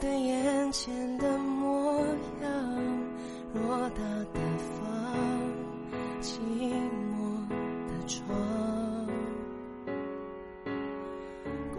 [0.00, 2.00] 对眼前的模
[2.40, 2.48] 样，
[3.54, 4.88] 偌大的房，
[6.22, 6.38] 寂
[7.10, 7.46] 寞
[7.86, 8.26] 的窗，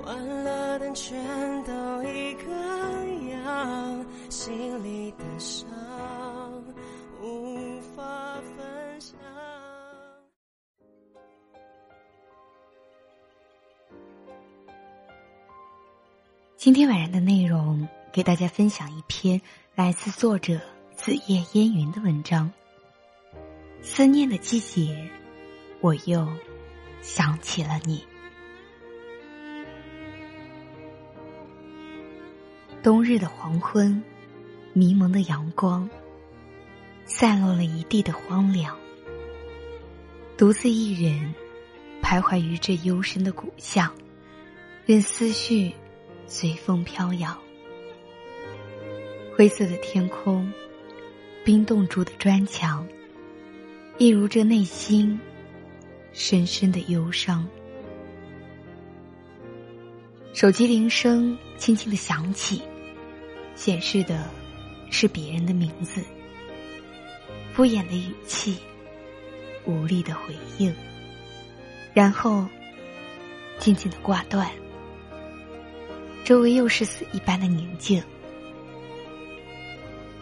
[0.03, 1.17] 关了灯全
[1.63, 1.71] 都
[2.03, 2.51] 一个
[3.31, 5.67] 样，心里的伤
[7.23, 8.03] 无法
[8.55, 9.17] 分享。
[16.55, 19.41] 今天晚上的内容，给大家分享一篇
[19.73, 20.59] 来自作者
[20.97, 22.51] 子夜烟云的文章。
[23.81, 25.09] 思念的季节，
[25.79, 26.27] 我又
[27.01, 28.03] 想起了你。
[32.83, 34.03] 冬日的黄昏，
[34.73, 35.89] 迷蒙的阳光，
[37.05, 38.77] 散落了一地的荒凉。
[40.37, 41.33] 独自一人，
[42.01, 43.89] 徘徊于这幽深的古巷，
[44.85, 45.71] 任思绪。
[46.27, 47.37] 随风飘摇，
[49.41, 50.53] 灰色的天空，
[51.43, 52.87] 冰冻住的砖墙，
[53.97, 55.19] 一如这内心
[56.13, 57.43] 深深的忧伤。
[60.31, 62.61] 手机铃声轻轻的响起，
[63.55, 64.29] 显示的
[64.91, 66.03] 是别人的名字。
[67.51, 68.59] 敷衍的语气，
[69.65, 70.71] 无力的回应，
[71.95, 72.45] 然后
[73.57, 74.47] 静静的挂断。
[76.23, 78.03] 周围又是死一般的宁静，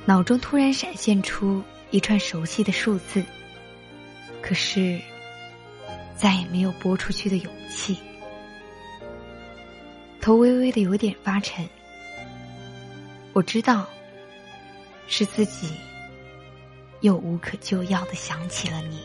[0.09, 1.61] 脑中突然闪现出
[1.91, 3.23] 一串熟悉的数字，
[4.41, 4.99] 可是
[6.15, 7.95] 再也没有拨出去的勇气，
[10.19, 11.63] 头微微的有点发沉。
[13.33, 13.87] 我知道，
[15.05, 15.73] 是自己
[17.01, 18.99] 又无可救药的想起了你。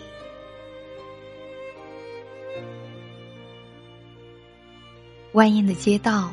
[5.34, 6.32] 蜿蜒的街道。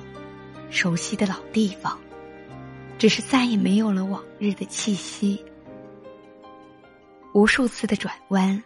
[0.69, 1.99] 熟悉的老地方，
[3.01, 5.43] 只是再也没有了往日的气息。
[7.33, 8.63] 无数次的转弯，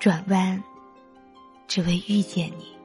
[0.00, 0.60] 转弯，
[1.68, 2.76] 只为遇见你，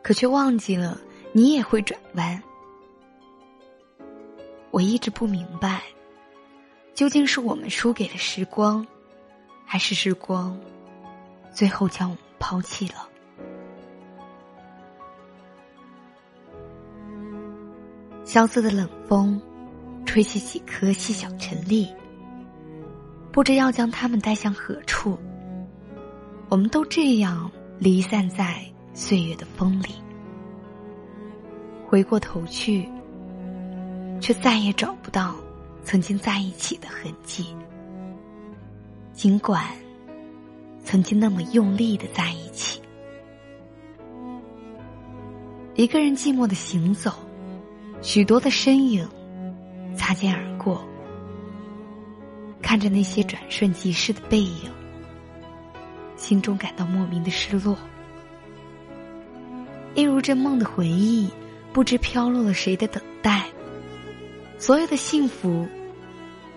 [0.00, 0.98] 可却忘记了
[1.34, 2.42] 你也会转弯。
[4.70, 5.82] 我一直不明白，
[6.94, 8.86] 究竟是我们输给了时光，
[9.66, 10.58] 还是时光
[11.52, 13.09] 最后将我们抛弃了？
[18.32, 19.42] 萧瑟的冷风，
[20.06, 21.88] 吹起几颗细小尘粒，
[23.32, 25.18] 不知要将它们带向何处。
[26.48, 28.64] 我们都这样离散在
[28.94, 29.96] 岁月的风里，
[31.88, 32.88] 回过头去，
[34.20, 35.34] 却再也找不到
[35.82, 37.52] 曾经在一起的痕迹。
[39.12, 39.66] 尽管
[40.84, 42.80] 曾经那么用力的在一起，
[45.74, 47.12] 一个人寂寞的行走。
[48.12, 49.08] 许多的身影
[49.94, 50.84] 擦肩而过，
[52.60, 54.68] 看着那些转瞬即逝的背影，
[56.16, 57.78] 心中感到莫名的失落。
[59.94, 61.30] 一如这梦的回忆，
[61.72, 63.44] 不知飘落了谁的等待。
[64.58, 65.64] 所有的幸福，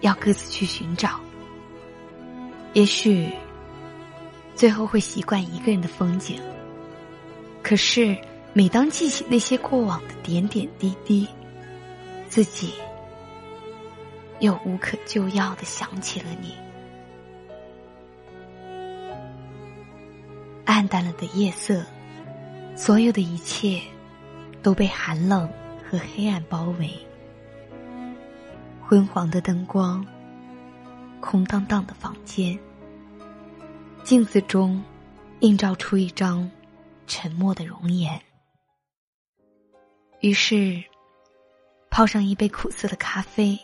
[0.02, 1.20] 要各自去寻找。
[2.74, 3.30] 也许
[4.56, 6.42] 最后会习惯一个人的风景，
[7.62, 8.18] 可是。
[8.56, 11.28] 每当记起那些过往的点点滴滴，
[12.34, 12.74] 自己
[14.40, 16.56] 又无可救药的想起了你。
[20.66, 21.86] 暗淡了的夜色，
[22.76, 23.80] 所有的一切
[24.64, 25.48] 都被寒冷
[25.88, 26.90] 和黑暗包围。
[28.82, 30.04] 昏黄的灯光，
[31.22, 32.58] 空荡荡的房间，
[34.04, 34.84] 镜子中
[35.42, 36.50] 映照出一张
[37.06, 38.20] 沉默的容颜。
[40.22, 40.84] 于是，
[41.94, 43.56] 泡上一杯苦涩的咖啡，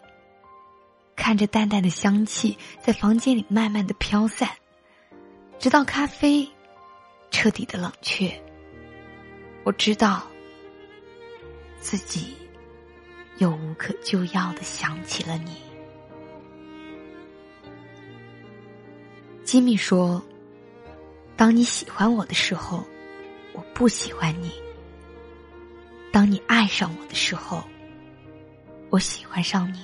[1.15, 4.47] 看着淡淡的香气在房间里慢慢的飘散，
[5.57, 6.47] 直到咖啡
[7.31, 8.31] 彻底的冷却。
[9.63, 10.27] 我知道，
[11.79, 12.35] 自己
[13.39, 15.59] 又无可救药的想起了你。
[19.43, 20.23] 吉米说
[21.35, 22.85] ：“当你喜欢我的时候，
[23.53, 24.51] 我不喜欢你。”
[26.13, 27.63] 当你爱上我的时候，
[28.89, 29.77] 我喜欢上你；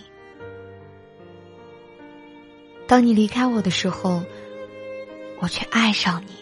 [2.87, 4.23] 当你离开我的时候，
[5.39, 6.33] 我却爱上你。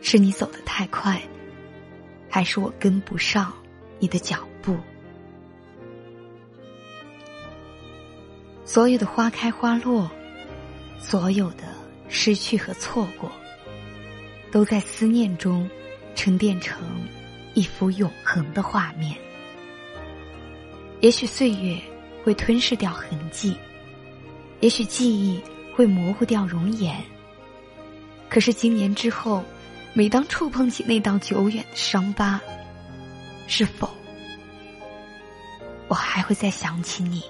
[0.00, 1.20] 是你走得太快，
[2.28, 3.52] 还是我跟不上
[3.98, 4.76] 你的脚步？
[8.64, 10.10] 所有的花开花落，
[10.98, 11.64] 所有的
[12.08, 13.30] 失去和错过，
[14.50, 15.68] 都在思念中
[16.14, 16.82] 沉淀成
[17.54, 19.14] 一幅永恒的画面。
[21.02, 21.76] 也许岁月
[22.22, 23.56] 会吞噬掉痕迹，
[24.60, 25.42] 也许记忆
[25.74, 26.96] 会模糊掉容颜。
[28.28, 29.42] 可是今年之后，
[29.94, 32.40] 每当触碰起那道久远的伤疤，
[33.48, 33.90] 是否
[35.88, 37.24] 我还会再想起你？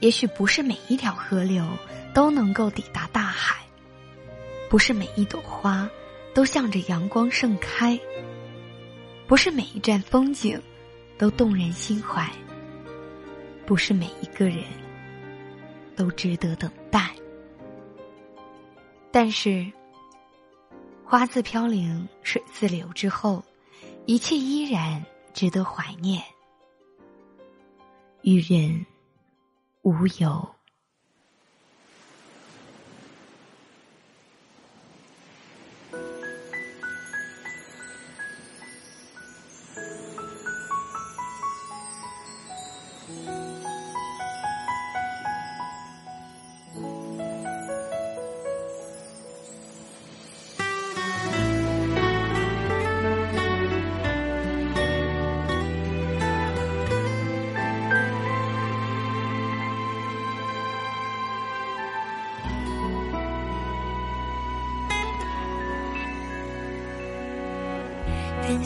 [0.00, 1.64] 也许不是每一条河流
[2.12, 3.64] 都能够抵达大海，
[4.68, 5.88] 不是每一朵花
[6.34, 7.96] 都向着阳光盛开，
[9.28, 10.60] 不是每一站风景
[11.18, 12.30] 都动人心怀，
[13.66, 14.64] 不是每一个人
[15.96, 17.10] 都值得等待。
[19.10, 19.66] 但是，
[21.04, 23.42] 花自飘零水自流之后，
[24.06, 25.04] 一切依然
[25.34, 26.22] 值得怀念。
[28.22, 28.86] 与人。
[29.82, 30.57] 无尤。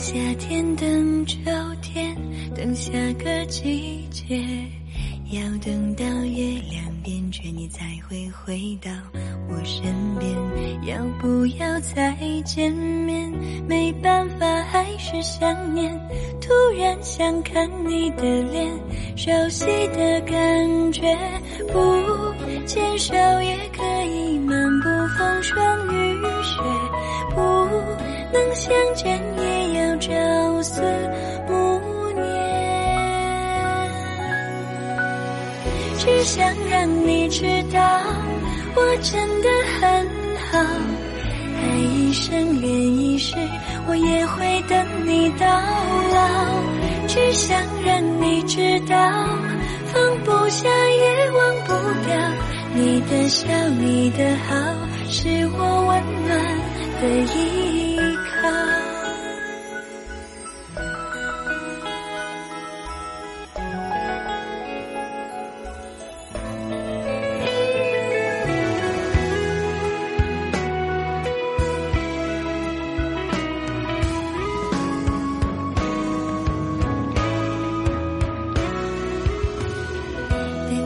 [0.03, 1.39] 夏天，等秋
[1.81, 2.13] 天，
[2.53, 4.37] 等下个季节，
[5.31, 8.91] 要等到月亮变圆，你才会回到
[9.47, 9.85] 我身
[10.19, 10.29] 边。
[10.85, 12.13] 要不要再
[12.43, 13.31] 见面？
[13.65, 15.89] 没办法，还是想念。
[16.41, 18.69] 突然想看你的脸，
[19.15, 19.65] 熟悉
[19.95, 21.17] 的感觉，
[21.71, 26.61] 不牵手也可以漫步风霜雨雪，
[27.33, 27.41] 不
[28.33, 29.72] 能相见也。
[30.03, 30.81] 朝思
[31.47, 31.79] 暮
[32.11, 32.21] 念，
[35.97, 37.79] 只想让你知道，
[38.75, 39.47] 我真的
[39.79, 40.05] 很
[40.51, 40.59] 好。
[41.55, 43.37] 爱一生，恋一世，
[43.87, 46.19] 我也会等你到老。
[47.07, 48.97] 只想让你知道，
[49.85, 51.71] 放不下也忘不
[52.05, 52.13] 掉
[52.75, 53.47] 你的笑，
[53.79, 54.53] 你的好，
[55.09, 56.31] 是我温暖
[56.99, 57.07] 的
[57.37, 57.72] 依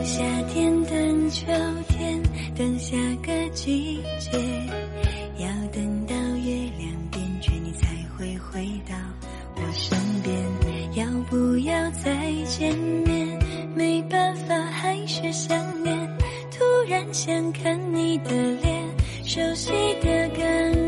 [0.08, 0.24] 夏
[0.54, 1.44] 天等秋
[1.86, 2.22] 天，
[2.56, 4.38] 等下个季节，
[5.36, 7.86] 要等到月亮变缺，你才
[8.16, 8.96] 会回到
[9.56, 10.34] 我身边。
[10.94, 13.38] 要不要再见面？
[13.76, 15.94] 没办法，还是想念。
[16.50, 18.30] 突然想看你的
[18.62, 18.88] 脸，
[19.24, 20.87] 熟悉的感觉。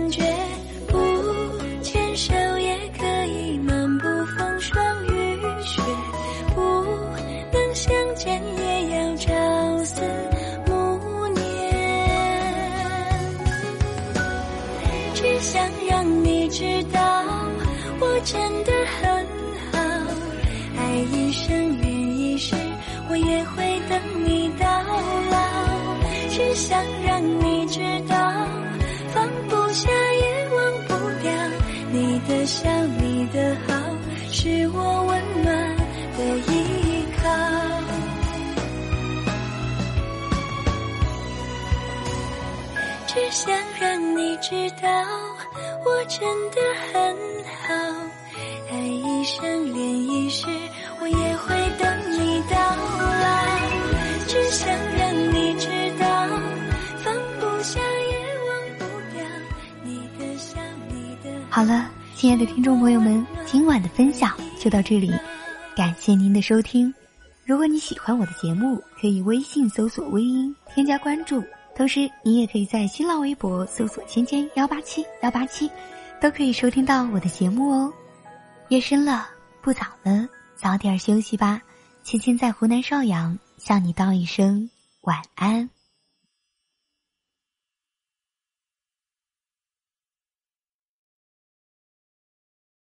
[15.89, 17.01] 让你知道，
[18.01, 19.27] 我真的很
[19.73, 19.79] 好，
[20.77, 22.55] 爱一生恋一世，
[23.09, 24.67] 我也会等你到
[25.31, 25.37] 老。
[26.31, 28.17] 只想让你知道，
[29.13, 31.31] 放不下也忘不掉
[31.93, 33.75] 你的笑，你的好，
[34.31, 35.77] 是我温暖
[36.17, 37.29] 的依靠。
[43.07, 44.89] 只想让你知道，
[45.91, 46.21] 我真
[46.51, 46.61] 的
[46.93, 47.17] 很
[47.67, 47.75] 好，
[48.71, 50.47] 爱一生，恋一世，
[51.01, 53.31] 我也会等你到老。
[54.29, 55.69] 只想让你知
[55.99, 56.07] 道。
[57.03, 58.15] 放不下也
[58.47, 59.21] 忘不掉
[59.83, 65.13] 你的笑，你的好了，亲爱的听众朋友们，今晚的分享就到这里，
[65.75, 66.95] 感谢您的收听。
[67.45, 71.43] 如果你喜欢我的节目，可以微信搜索“微音”添加关注，
[71.81, 75.67] 同时你也可以在新浪微博搜索“芊芊幺八七幺八七”，
[76.21, 77.91] 都可以收听到我的节目哦。
[78.69, 79.27] 夜深了，
[79.63, 81.59] 不早了，早点休息吧。
[82.03, 84.69] 芊芊在湖南邵阳向你道一声
[85.05, 85.71] 晚安。